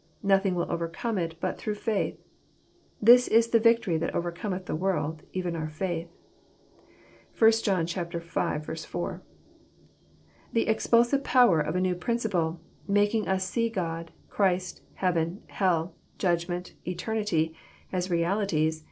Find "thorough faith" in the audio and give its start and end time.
1.61-2.17